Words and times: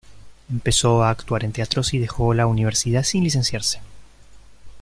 Empezó 0.49 1.03
a 1.03 1.11
actuar 1.11 1.43
en 1.43 1.51
teatros 1.51 1.93
y 1.93 1.99
dejó 1.99 2.33
la 2.33 2.47
universidad 2.47 3.03
sin 3.03 3.23
licenciarse. 3.23 3.77